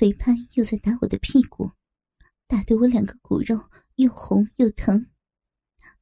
[0.00, 1.72] 肥潘又在打我的屁股，
[2.46, 5.10] 打得我两个骨肉又红又疼。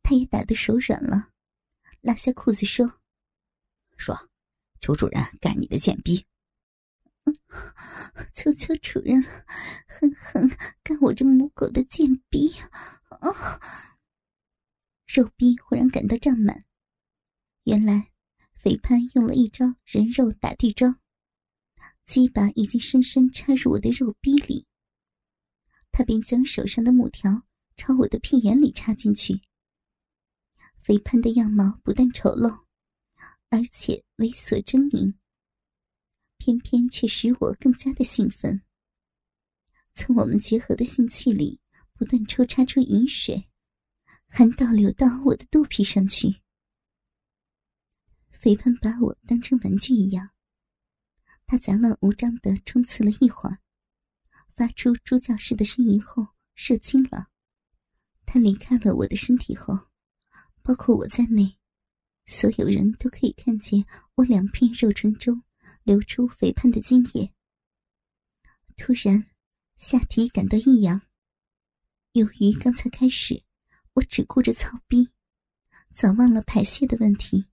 [0.04, 1.30] 他也打得手软了，
[2.00, 3.00] 拉下裤子说
[3.98, 4.30] ：“说，
[4.78, 6.24] 求主人干你的贱逼。”
[8.34, 10.48] 求求主人，狠狠
[10.84, 12.54] 干我这母狗的贱逼！
[13.08, 13.58] 啊！
[15.08, 16.64] 肉逼忽然感到胀满，
[17.64, 18.12] 原来
[18.54, 21.00] 肥潘用了一招人肉打地桩，
[22.08, 24.66] 鸡巴已经深深插入我的肉逼里。
[25.92, 27.42] 他便将手上的木条
[27.76, 29.42] 朝我的屁眼里插进去。
[30.78, 32.64] 肥潘的样貌不但丑陋，
[33.50, 35.14] 而且猥琐狰狞。
[36.38, 38.62] 偏偏却使我更加的兴奋。
[39.92, 41.60] 从我们结合的性器里
[41.92, 43.50] 不断抽插出饮水，
[44.28, 46.36] 还倒流到我的肚皮上去。
[48.30, 50.30] 肥胖把我当成玩具一样，
[51.48, 53.58] 他杂乱无章的冲刺了一会儿，
[54.54, 57.30] 发出猪叫似的呻吟后射精了。
[58.24, 59.88] 他离开了我的身体后，
[60.62, 61.58] 包括我在内，
[62.26, 63.84] 所有人都可以看见
[64.14, 65.42] 我两片肉唇中。
[65.84, 67.32] 流出肥胖的精液。
[68.76, 69.24] 突然，
[69.78, 71.00] 下体感到异样。
[72.12, 73.42] 由于刚才开始，
[73.94, 75.08] 我只顾着操逼，
[75.90, 77.46] 早忘了排泄的问题。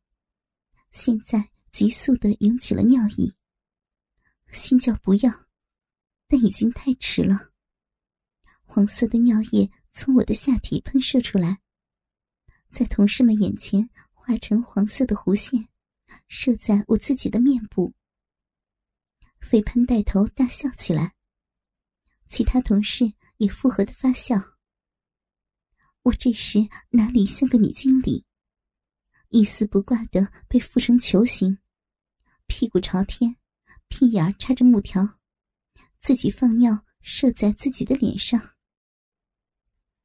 [0.91, 3.33] 现在急速的涌起了尿意。
[4.51, 5.47] 心叫不要，
[6.27, 7.51] 但已经太迟了。
[8.63, 11.61] 黄色的尿液从我的下体喷射出来，
[12.69, 15.69] 在同事们眼前化成黄色的弧线，
[16.27, 17.93] 射在我自己的面部。
[19.39, 21.15] 肥潘带头大笑起来，
[22.27, 24.55] 其他同事也附和的发笑。
[26.01, 28.25] 我这时哪里像个女经理，
[29.29, 31.59] 一丝不挂的被缚成球形，
[32.47, 33.37] 屁股朝天，
[33.97, 35.19] 屁眼插着木条，
[36.01, 38.57] 自己放尿射在自己的脸上。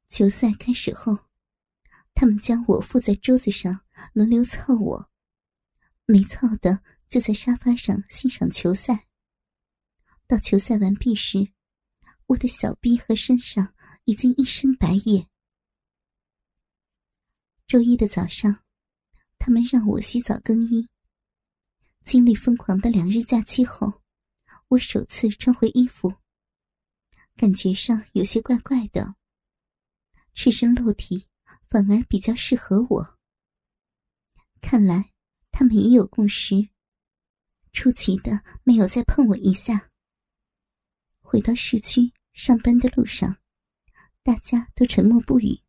[0.07, 1.25] 球赛开始后，
[2.13, 3.81] 他们将我附在桌子上，
[4.13, 5.11] 轮流操我，
[6.05, 9.09] 没操的就在沙发上欣赏球赛。
[10.25, 11.51] 到球赛完毕时，
[12.27, 15.27] 我的小臂和身上已经一身白液。
[17.67, 18.63] 周一的早上，
[19.37, 20.87] 他们让我洗澡更衣。
[22.03, 24.01] 经历疯狂的两日假期后，
[24.69, 26.13] 我首次穿回衣服，
[27.35, 29.15] 感觉上有些怪怪的。
[30.33, 31.27] 赤身露体
[31.69, 33.19] 反而比较适合我。
[34.59, 35.11] 看来
[35.51, 36.69] 他们也有共识，
[37.71, 39.91] 出奇的没有再碰我一下。
[41.19, 43.37] 回到市区上班的路上，
[44.23, 45.61] 大家都沉默不语，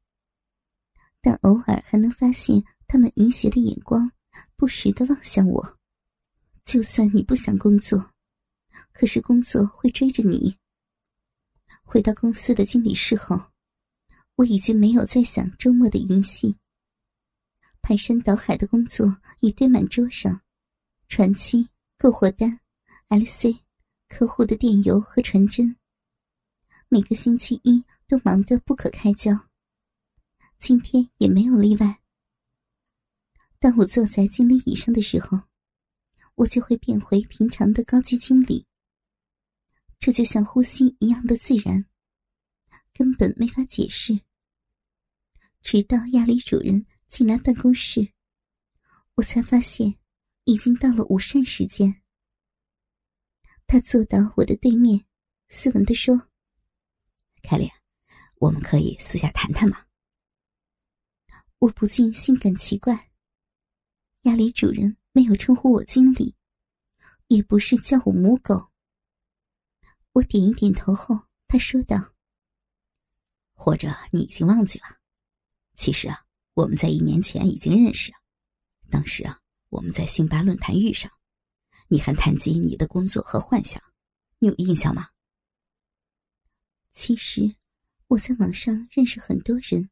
[1.20, 4.10] 但偶尔还能发现他们淫邪的眼光，
[4.56, 5.78] 不时的望向我。
[6.64, 8.12] 就算你不想工作，
[8.92, 10.56] 可是工作会追着你。
[11.84, 13.50] 回到公司的经理室后，
[14.36, 16.56] 我已经没有再想周末的淫戏。
[17.80, 20.42] 排山倒海的工作已堆满桌上，
[21.08, 21.68] 传期、
[21.98, 22.60] 购货单、
[23.08, 23.60] LC。
[24.08, 25.74] 客户的电邮和传真，
[26.90, 29.48] 每个星期一都忙得不可开交。
[30.58, 32.02] 今天也没有例外。
[33.58, 35.40] 当我坐在经理椅上的时候，
[36.34, 38.66] 我就会变回平常的高级经理。
[39.98, 41.86] 这就像呼吸一样的自然，
[42.92, 44.20] 根本没法解释。
[45.60, 48.12] 直到亚里主人进来办公室，
[49.14, 49.98] 我才发现
[50.44, 52.02] 已经到了午膳时间。
[53.66, 55.06] 他坐到我的对面，
[55.48, 56.28] 斯文的说
[57.42, 57.70] ：“凯莉，
[58.36, 59.86] 我们可以私下谈谈吗？”
[61.60, 63.12] 我不禁心感奇怪，
[64.22, 66.34] 亚里主人没有称呼我经理，
[67.28, 68.70] 也不是叫我母狗。
[70.12, 72.14] 我点一点头后，他说道
[73.54, 74.98] ：“或者你已经忘记了？
[75.76, 76.24] 其实啊，
[76.54, 78.12] 我们在一年前已经认识，
[78.90, 81.10] 当时啊，我们在辛巴论坛遇上。”
[81.88, 83.82] 你还谈及你的工作和幻想，
[84.38, 85.10] 你有印象吗？
[86.90, 87.56] 其实
[88.06, 89.90] 我在网上认识很多人，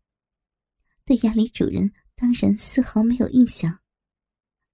[1.05, 3.83] 对亚里主人当然丝毫没有印象。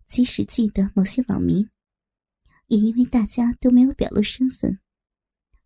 [0.06, 1.68] 即使记得某些网名，
[2.66, 4.80] 也因为大家都没有表露身份，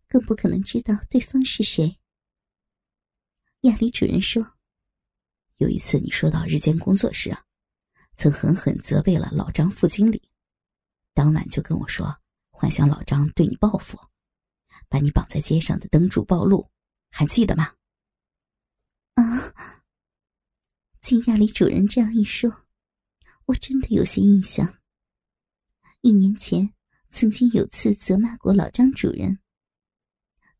[0.07, 1.99] 更不可能知道对方是谁。
[3.61, 4.57] 亚里主人说
[5.57, 7.45] ：“有一次你说到日间工作时啊，
[8.15, 10.21] 曾狠狠责备了老张副经理。”
[11.13, 13.99] 当晚就跟我说，幻想老张对你报复，
[14.89, 16.71] 把你绑在街上的灯柱暴露，
[17.11, 17.75] 还记得吗？
[19.15, 19.53] 啊！
[21.01, 22.65] 经亚里主人这样一说，
[23.45, 24.79] 我真的有些印象。
[26.01, 26.73] 一年前
[27.11, 29.39] 曾经有次责骂过老张主人，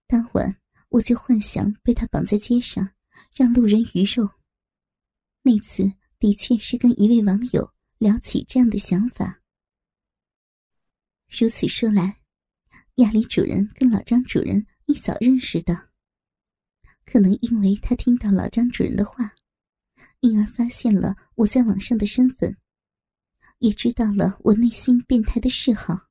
[0.07, 0.57] 当晚
[0.89, 2.91] 我就幻想被他绑在街上，
[3.33, 4.29] 让路人鱼肉。
[5.41, 9.41] 那次的确是跟一位网友聊起这样的想法。
[11.27, 12.21] 如此说来，
[12.95, 15.89] 亚里主人跟老张主人一早认识的，
[17.05, 19.33] 可能因为他听到老张主人的话，
[20.19, 22.57] 因而发现了我在网上的身份，
[23.61, 26.09] 也知道了我内心变态的嗜好。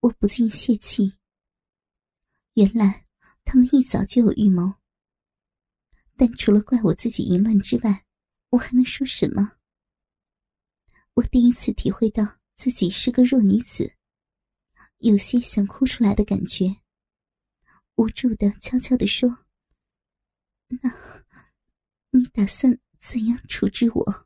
[0.00, 1.14] 我不禁泄气。
[2.54, 3.06] 原来
[3.44, 4.74] 他们一早就有预谋，
[6.16, 8.04] 但除了怪我自己淫乱之外，
[8.50, 9.52] 我还能说什么？
[11.14, 13.94] 我第一次体会到自己是个弱女子，
[14.98, 16.80] 有些想哭出来的感觉。
[17.94, 19.46] 无助的悄悄的说
[20.82, 21.24] ：“那，
[22.10, 24.23] 你打算怎样处置我？”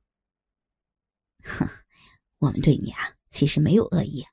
[1.49, 1.69] 哼，
[2.39, 4.25] 我们对你啊，其实没有恶意。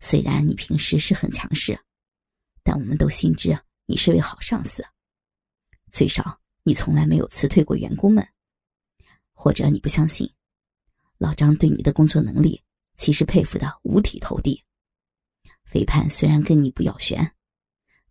[0.00, 1.78] 虽然你平时是很强势。
[2.70, 4.84] 但我们都心知你是位好上司，
[5.90, 8.28] 最少你从来没有辞退过员工们，
[9.32, 10.30] 或者你不相信，
[11.16, 12.62] 老张对你的工作能力
[12.98, 14.62] 其实佩服的五体投地。
[15.64, 17.34] 肥胖虽然跟你不咬弦，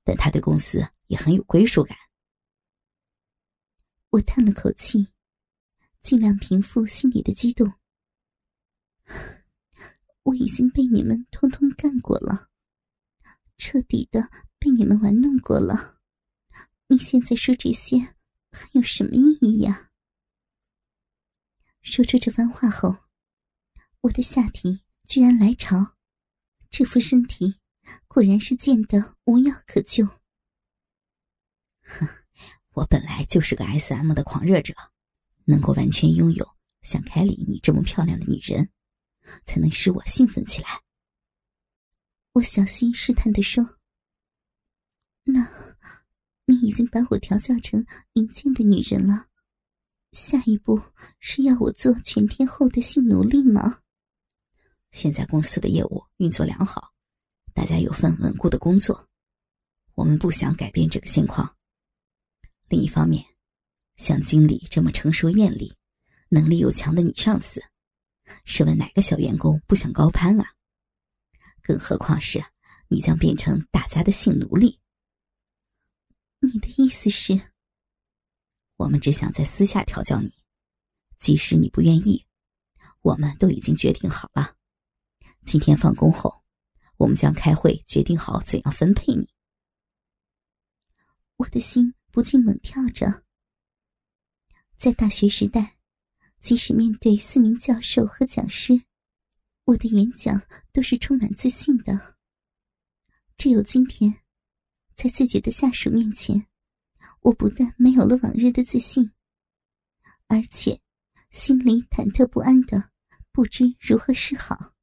[0.03, 1.95] 但他对公司也很有归属感。
[4.09, 5.07] 我叹了口气，
[6.01, 7.71] 尽量平复心里的激动。
[10.23, 12.49] 我已经被你们通通干过了，
[13.57, 14.29] 彻底的。
[14.59, 15.99] 被你们玩弄过了，
[16.87, 17.99] 你现在说这些
[18.51, 19.91] 还有什么意义呀？
[21.81, 22.97] 说出这番话后，
[24.01, 25.95] 我的下体居然来潮，
[26.71, 27.59] 这副身体
[28.07, 30.07] 果然是贱得无药可救。
[31.83, 32.07] 哼，
[32.73, 34.73] 我本来就是个 S.M 的狂热者，
[35.45, 36.49] 能够完全拥有
[36.81, 38.71] 像凯里你这么漂亮的女人，
[39.45, 40.81] 才能使我兴奋起来。
[42.33, 43.77] 我小心试探的说。
[45.23, 45.45] 那，
[46.45, 49.27] 你已经把我调教成淫贱的女人了，
[50.13, 50.81] 下一步
[51.19, 53.81] 是要我做全天候的性奴隶吗？
[54.91, 56.93] 现在公司的业务运作良好，
[57.53, 59.09] 大家有份稳固的工作，
[59.95, 61.57] 我们不想改变这个现况。
[62.69, 63.25] 另一方面，
[63.97, 65.75] 像经理这么成熟艳丽、
[66.29, 67.61] 能力又强的女上司，
[68.45, 70.53] 试问哪个小员工不想高攀啊？
[71.61, 72.43] 更何况是
[72.87, 74.79] 你将变成大家的性奴隶。
[76.39, 77.51] 你的意思是，
[78.75, 80.33] 我们只想在私下调教你，
[81.17, 82.25] 即使你不愿意，
[83.01, 84.55] 我们都已经决定好了。
[85.45, 86.43] 今天放工后，
[86.97, 89.29] 我们将开会决定好怎样分配你。
[91.37, 93.23] 我的心不禁猛跳着。
[94.75, 95.76] 在大学时代，
[96.39, 98.83] 即使面对四名教授和讲师，
[99.65, 100.41] 我的演讲
[100.71, 102.17] 都是充满自信的。
[103.35, 104.21] 只有今天。
[104.95, 106.47] 在自己的下属面前，
[107.21, 109.11] 我不但没有了往日的自信，
[110.25, 110.81] 而且
[111.29, 112.89] 心里忐忑不安的，
[113.31, 114.73] 不知如何是好。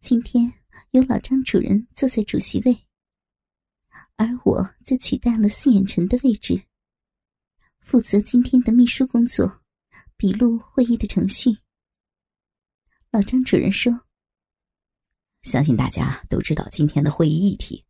[0.00, 0.52] 今天
[0.90, 2.84] 有老张主任坐在主席位，
[4.16, 6.64] 而我就取代了四眼臣的位置，
[7.78, 9.62] 负责今天的秘书工作，
[10.16, 11.50] 笔录会议的程序。
[13.10, 14.06] 老张主任说
[15.42, 17.84] ：“相信大家都知道今天的会议议题。”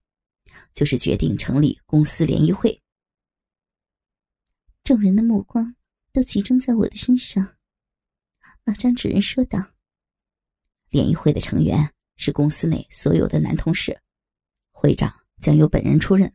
[0.73, 2.81] 就是决定成立公司联谊会。
[4.83, 5.75] 众人的目光
[6.12, 7.57] 都集中在我的身上。
[8.64, 9.59] 老张主任说道
[10.90, 14.00] ：“联谊会的成员是公司内所有的男同事，
[14.71, 16.33] 会长将由本人出任，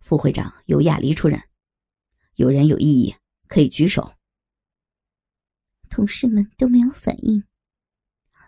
[0.00, 1.40] 副会长由亚黎出任。
[2.34, 3.14] 有人有异议
[3.46, 4.12] 可以举手。”
[5.88, 7.42] 同事们都没有反应。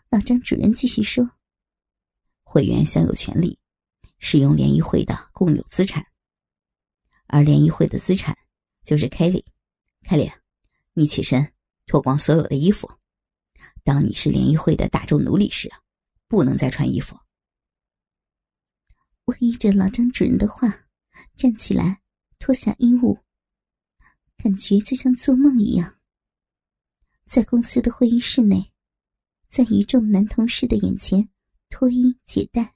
[0.08, 1.30] 老张主任继续说
[2.44, 3.58] ：“会员享有权利。”
[4.22, 6.04] 使用联谊会的共有资产，
[7.26, 8.36] 而联谊会的资产
[8.84, 9.42] 就是凯莉。
[10.02, 10.30] 凯莉，
[10.92, 11.50] 你起身，
[11.86, 12.86] 脱光所有的衣服。
[13.82, 15.72] 当你是联谊会的大众奴隶时，
[16.28, 17.18] 不能再穿衣服。
[19.24, 20.68] 我依着老张主任的话，
[21.34, 22.02] 站起来，
[22.38, 23.18] 脱下衣物，
[24.36, 25.99] 感觉就像做梦一样。
[27.30, 28.72] 在公司的会议室内，
[29.46, 31.28] 在一众男同事的眼前
[31.68, 32.74] 脱衣解带。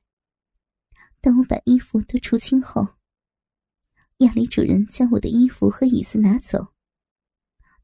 [1.20, 2.87] 当我把衣服都除清后，
[4.18, 6.73] 亚里主人将我的衣服和椅子拿走，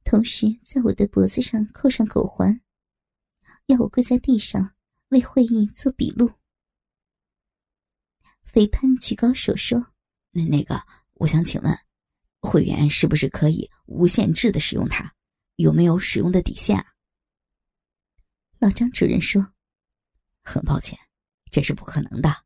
[0.04, 2.60] 同时在我的脖子上扣上狗环，
[3.66, 4.72] 要我跪在地上
[5.08, 6.30] 为会议做笔录。
[8.44, 9.84] 肥潘举高手说
[10.30, 10.80] ：“那那个，
[11.14, 11.76] 我想请问，
[12.38, 15.12] 会员是不是可以无限制的使用它？
[15.60, 16.86] 有没有使用的底线啊？”
[18.58, 19.52] 老张主任说
[20.42, 20.98] ：“很抱歉，
[21.50, 22.44] 这是不可能的。”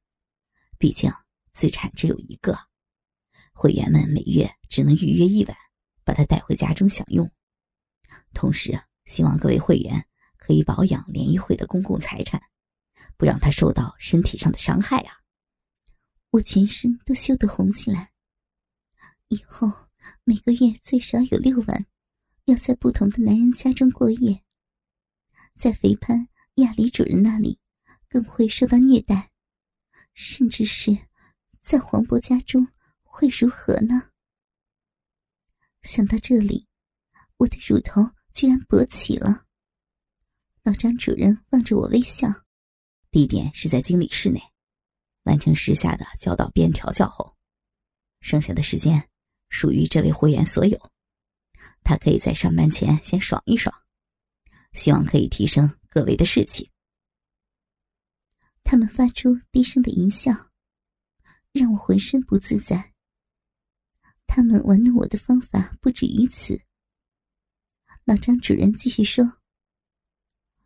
[0.79, 1.13] 毕竟
[1.53, 2.59] 资产只有一个，
[3.53, 5.57] 会员们每月只能预约一晚，
[6.05, 7.31] 把它带回家中享用。
[8.33, 10.07] 同时，希望各位会员
[10.37, 12.43] 可以保养联谊会的公共财产，
[13.17, 15.19] 不让它受到身体上的伤害啊！
[16.31, 18.13] 我全身都羞得红起来。
[19.29, 19.89] 以后
[20.25, 21.87] 每个月最少有六万，
[22.47, 24.43] 要在不同的男人家中过夜。
[25.55, 27.59] 在肥潘亚里主人那里，
[28.09, 29.31] 更会受到虐待，
[30.15, 30.97] 甚至是
[31.61, 32.69] 在黄渤家中
[33.03, 34.11] 会如何呢？
[35.83, 36.67] 想到这里，
[37.37, 39.45] 我的乳头居然勃起了。
[40.63, 42.29] 老张主人望着我微笑。
[43.11, 44.43] 地点是在经理室内，
[45.23, 47.37] 完成时下的教导编调教后，
[48.21, 49.09] 剩下的时间
[49.51, 50.91] 属于这位会员所有，
[51.85, 53.73] 他可以在上班前先爽一爽。
[54.73, 56.69] 希望可以提升各位的士气。
[58.65, 60.33] 他们发出低声的淫笑，
[61.53, 62.93] 让我浑身不自在。
[64.27, 66.61] 他们玩弄我的方法不止于此。
[68.05, 69.39] 老张主人继续说：“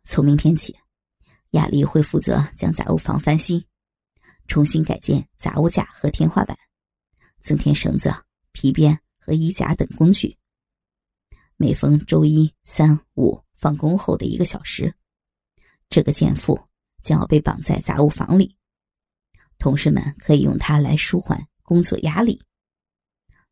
[0.03, 0.75] 从明天起，
[1.51, 3.63] 雅丽会负责将杂物房翻新，
[4.47, 6.57] 重新改建杂物架和天花板，
[7.43, 8.11] 增添绳子、
[8.53, 10.38] 皮鞭和衣夹等工具。
[11.59, 14.95] 每逢周一、三、五。”放工后的一个小时，
[15.89, 16.57] 这个贱妇
[17.03, 18.55] 将要被绑在杂物房里。
[19.57, 22.41] 同事们可以用它来舒缓工作压力。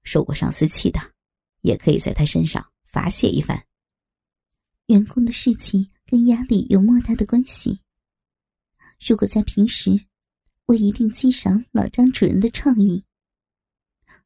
[0.04, 0.98] 受过上司气的，
[1.60, 3.62] 也可以在他身上发泄一番。
[4.86, 7.82] 员工的事情跟压力有莫大的关系。
[9.06, 10.06] 如果在平时，
[10.68, 13.04] 我一定欣赏老张主人的创意。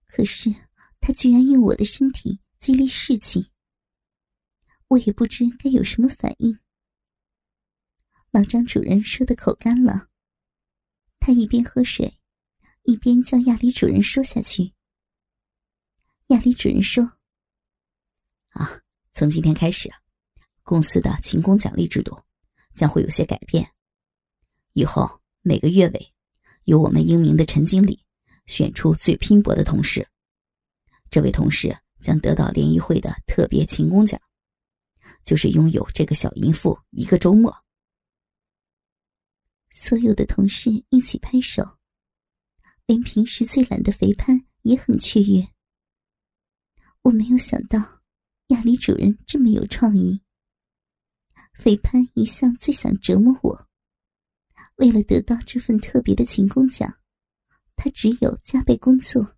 [0.05, 0.53] 可是
[0.99, 3.47] 他居然用我的身体激励士气。
[4.91, 6.59] 我也不知该有什么反应。
[8.29, 10.09] 老张主人说的口干了，
[11.17, 12.19] 他一边喝水，
[12.83, 14.73] 一边叫亚里主人说下去。
[16.27, 17.09] 亚里主人说
[18.51, 18.81] ：“啊，
[19.13, 19.89] 从今天开始，
[20.61, 22.21] 公司的勤工奖励制度
[22.73, 23.71] 将会有些改变。
[24.73, 26.13] 以后每个月尾，
[26.65, 28.03] 由我们英明的陈经理
[28.45, 30.05] 选出最拼搏的同事，
[31.09, 34.19] 这位同事将得到联谊会的特别勤工奖。”
[35.23, 37.63] 就是拥有这个小淫妇一个周末。
[39.69, 41.77] 所有的同事一起拍手，
[42.85, 45.47] 连平时最懒的肥潘也很雀跃。
[47.03, 48.01] 我没有想到
[48.47, 50.21] 亚里主人这么有创意。
[51.53, 53.69] 肥潘一向最想折磨我，
[54.75, 56.99] 为了得到这份特别的勤工奖，
[57.75, 59.37] 他只有加倍工作。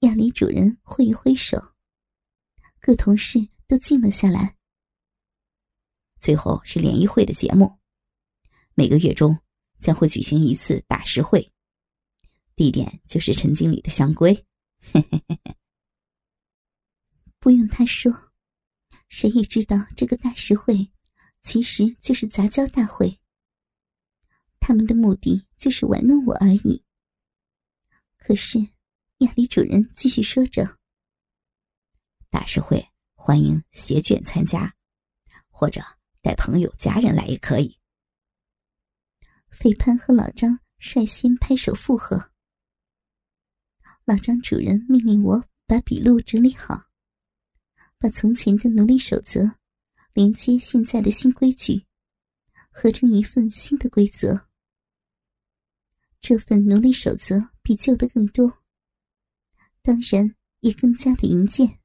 [0.00, 1.74] 亚里主人挥一挥手。
[2.80, 4.56] 各同事都静了下来。
[6.18, 7.78] 最后是联谊会的节目，
[8.74, 9.38] 每个月中
[9.78, 11.52] 将会举行一次大实会，
[12.56, 14.44] 地点就是陈经理的香闺。
[17.38, 18.32] 不用他说，
[19.08, 20.90] 谁也知道这个大实会
[21.42, 23.20] 其实就是杂交大会。
[24.58, 26.82] 他们的目的就是玩弄我而已。
[28.18, 28.58] 可是
[29.18, 30.79] 亚里主人继续说着。
[32.30, 34.74] 大师会欢迎携眷参加，
[35.48, 35.82] 或者
[36.22, 37.76] 带朋友家人来也可以。
[39.50, 42.30] 费潘和老张率先拍手附和。
[44.04, 46.86] 老张主人命令我把笔录整理好，
[47.98, 49.56] 把从前的奴隶守则
[50.12, 51.84] 连接现在的新规矩，
[52.70, 54.48] 合成一份新的规则。
[56.20, 58.62] 这份奴隶守则比旧的更多，
[59.82, 61.79] 当然也更加的营建。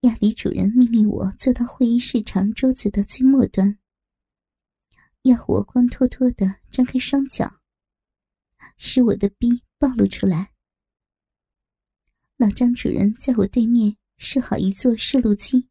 [0.00, 3.78] 亚里主人命令我坐到会议室长桌子的最末端，
[5.24, 7.60] 要我光脱脱的张开双脚，
[8.78, 10.54] 使我的逼暴露出来。
[12.38, 15.68] 老张主人在我对面设好一座摄录机，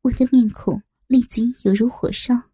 [0.00, 2.52] 我的面孔立即犹如火烧。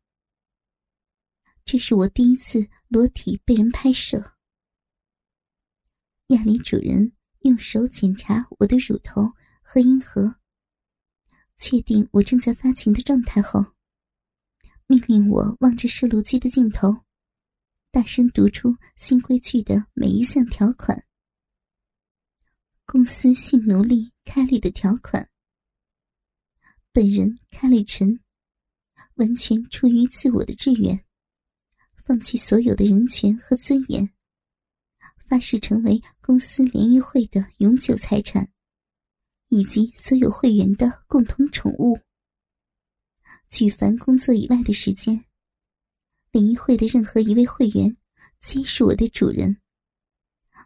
[1.64, 4.34] 这是我第一次裸体被人拍摄。
[6.28, 7.12] 亚里主人
[7.42, 9.32] 用手检查我的乳头。
[9.66, 10.36] 和阴核，
[11.56, 13.64] 确定我正在发情的状态后，
[14.86, 17.04] 命令我望着摄录机的镜头，
[17.90, 21.04] 大声读出新规矩的每一项条款。
[22.84, 25.28] 公司性奴隶开立的条款。
[26.92, 28.20] 本人开立臣，
[29.14, 31.04] 完全出于自我的志愿，
[32.04, 34.08] 放弃所有的人权和尊严，
[35.26, 38.53] 发誓成为公司联谊会的永久财产。
[39.48, 41.98] 以及所有会员的共同宠物。
[43.50, 45.24] 举凡工作以外的时间，
[46.32, 47.96] 联谊会的任何一位会员，
[48.40, 49.58] 皆是我的主人。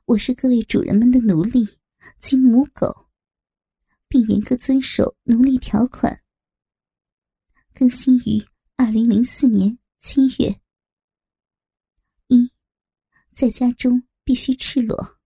[0.07, 1.79] 我是各位主人们的奴隶
[2.21, 3.09] 及母狗，
[4.09, 6.23] 并严格遵守奴隶条款。
[7.75, 8.43] 更新于
[8.77, 10.61] 二零零四年七月。
[12.29, 12.51] 一，
[13.35, 15.18] 在家中必须赤裸，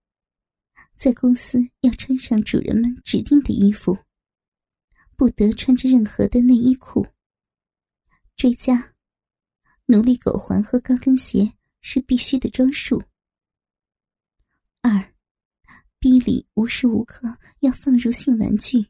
[1.02, 3.98] 在公司要穿上主人们指定的衣服，
[5.16, 7.04] 不得穿着任何的内衣裤。
[8.36, 8.94] 追加，
[9.86, 13.02] 奴隶狗环和高跟鞋是必须的装束。
[14.80, 15.12] 二，
[15.98, 18.86] 逼里无时无刻要放入性玩具，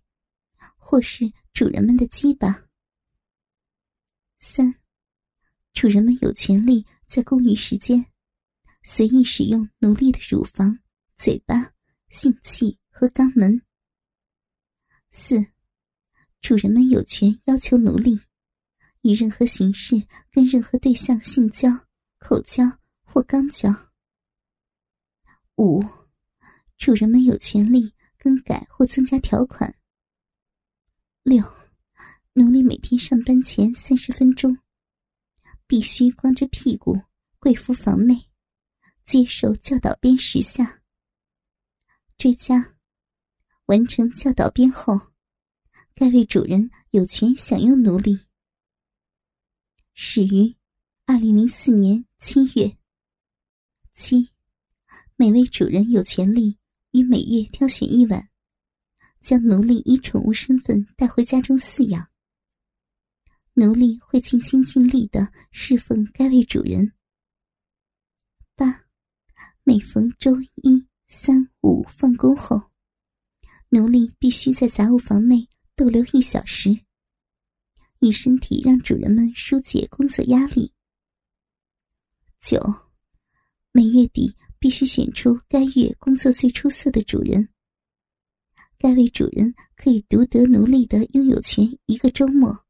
[0.76, 2.66] 或是主人们的鸡巴。
[4.38, 4.74] 三，
[5.72, 8.04] 主人们有权利在公余时间
[8.82, 10.78] 随意使用奴隶的乳房、
[11.16, 11.71] 嘴巴、
[12.12, 13.62] 性器和肛门。
[15.10, 15.46] 四，
[16.42, 18.20] 主人们有权要求奴隶
[19.00, 21.70] 以任何形式跟任何对象性交、
[22.18, 22.64] 口交
[23.02, 23.90] 或肛交。
[25.56, 25.82] 五，
[26.76, 29.74] 主人们有权利更改或增加条款。
[31.22, 31.42] 六。
[32.34, 34.58] 奴隶每天上班前三十分钟，
[35.66, 37.02] 必须光着屁股
[37.38, 38.30] 跪伏房内，
[39.04, 40.81] 接受教导鞭十下。
[42.22, 42.76] 追加，
[43.66, 45.12] 完成教导鞭后，
[45.92, 48.26] 该位主人有权享用奴隶。
[49.92, 50.54] 始于
[51.04, 52.78] 二零零四年七月。
[53.94, 54.30] 七，
[55.16, 56.60] 每位主人有权利
[56.92, 58.30] 于每月挑选一晚，
[59.20, 62.08] 将奴隶以宠物身份带回家中饲养。
[63.54, 66.92] 奴隶会尽心尽力的侍奉该位主人。
[68.54, 68.84] 八，
[69.64, 72.60] 每逢周一、三、五放工后，
[73.68, 76.76] 奴隶必须在杂物房内逗留一小时，
[78.00, 80.72] 以身体让主人们疏解工作压力。
[82.40, 82.60] 九，
[83.70, 87.48] 每月底必须选出该月工作最出色的主人，
[88.76, 92.66] 该位主人可以独得奴隶的拥有权一个周末。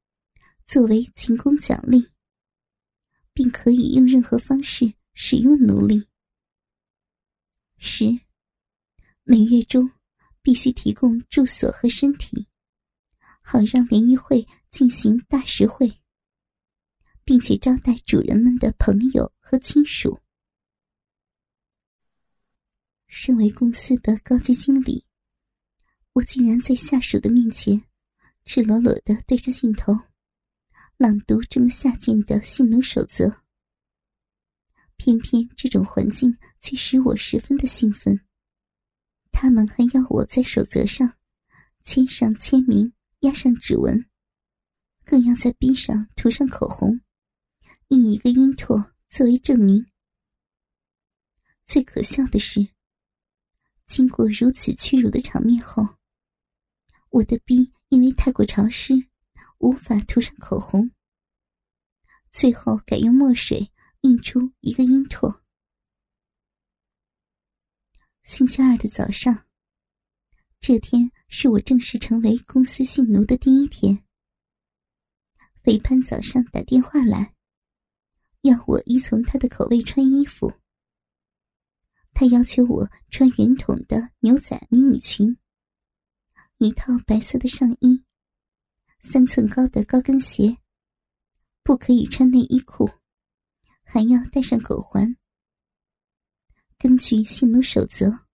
[0.65, 2.09] 作为勤工奖励，
[3.35, 6.07] 并可以用任何方式使用奴隶。
[7.77, 8.21] 十，
[9.25, 9.89] 每月中
[10.43, 12.49] 必须提供住所和身体，
[13.41, 16.01] 好让联谊会进行大实惠，
[17.25, 20.21] 并且招待主人们的朋友和亲属。
[23.07, 25.07] 身为公司的高级经理，
[26.15, 27.81] 我竟然在下属的面前
[28.45, 29.97] 赤裸裸的对着镜头。
[30.97, 33.43] 朗读这么下贱的性奴守则，
[34.97, 38.21] 偏偏这种环境却使我十分的兴奋。
[39.33, 41.15] 他们还要我在守则上
[41.85, 44.07] 签上签名、压上指纹，
[45.05, 47.01] 更要在臂上涂上口红，
[47.89, 49.87] 印一个阴拓作为证明。
[51.65, 52.69] 最可笑的是，
[53.87, 55.97] 经过如此屈辱的场面后，
[57.11, 59.09] 我的臂因为太过潮湿。
[59.59, 60.91] 无法涂上口红，
[62.33, 65.42] 最后改用墨水印出一个阴拓。
[68.33, 69.45] 星期二的早上，
[70.59, 74.07] 这天是我正式成为公司性奴的第一天。
[75.63, 77.35] 肥潘早上打电话来，
[78.41, 80.51] 要我依从他的口味穿衣服。
[82.15, 85.37] 他要求我穿圆筒的牛仔迷你裙，
[86.57, 88.03] 一套白色的上衣。
[89.01, 90.57] 三寸高的高跟鞋，
[91.63, 92.89] 不可以穿内衣裤，
[93.85, 95.19] 还要戴上狗环。
[96.83, 98.27] 根据性奴守则，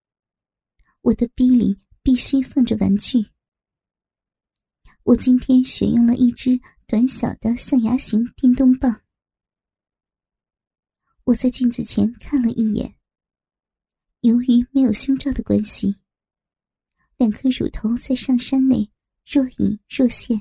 [1.03, 3.27] 我的逼里必须放着玩具。
[5.03, 9.03] 我今天选用了一只短小的象牙形电动棒。
[11.25, 12.97] 我在镜子前看了一眼，
[14.21, 15.97] 由于没有胸罩的关系，
[17.19, 18.91] 两颗乳头在上山内
[19.27, 20.41] 若隐若现。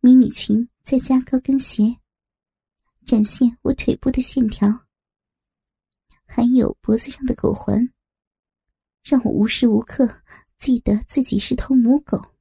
[0.00, 2.00] 迷你裙再加高跟鞋，
[3.04, 4.85] 展现我腿部的线条，
[6.26, 7.92] 还有脖子上的狗环，
[9.02, 10.22] 让我无时无刻
[10.58, 12.36] 记得自己是头母狗。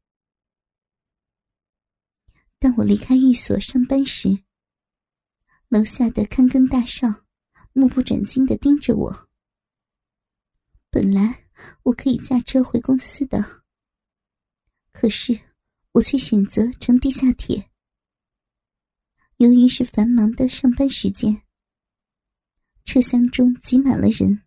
[2.60, 4.44] 当我离开寓所上班时，
[5.70, 7.08] 楼下的看更大少
[7.74, 9.30] 目不转睛的盯着我。
[10.90, 11.48] 本来
[11.84, 13.64] 我可以驾车回公司的，
[14.92, 15.40] 可是。
[15.96, 17.72] 我却选择乘地下铁。
[19.38, 21.45] 由于是繁忙的上班时间，
[22.86, 24.44] 车厢中挤满了人。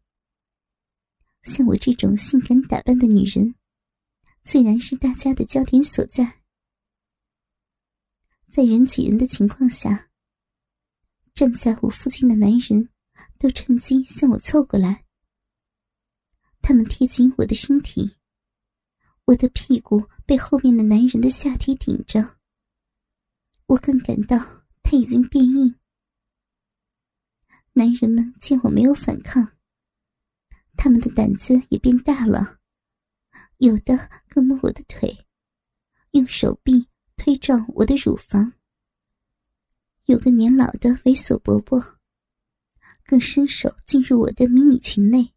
[1.42, 3.54] 像我这种性感打扮的女人，
[4.42, 6.40] 自然是大家的焦点所在。
[8.48, 10.08] 在人挤人的情况下，
[11.34, 12.88] 站在我附近的男人
[13.38, 15.04] 都趁机向我凑过来，
[16.62, 18.16] 他们贴紧我的身体，
[19.26, 22.38] 我的屁股被后面的男人的下体顶着，
[23.66, 24.38] 我更感到
[24.82, 25.74] 他已经变硬。
[27.78, 29.52] 男人们见我没有反抗，
[30.76, 32.58] 他们的胆子也变大了，
[33.58, 35.16] 有的更摸我的腿，
[36.10, 38.54] 用手臂推撞我的乳房。
[40.06, 41.80] 有个年老的猥琐伯伯，
[43.04, 45.32] 更伸手进入我的迷你裙内，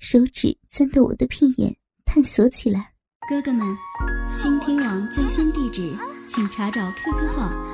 [0.00, 2.92] 手指钻到我的屁眼探索起来。
[3.28, 3.64] 哥哥们，
[4.36, 5.96] 倾听网最新地址，
[6.28, 7.73] 请查找 QQ 号